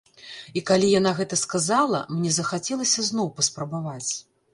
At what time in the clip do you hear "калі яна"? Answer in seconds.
0.69-1.11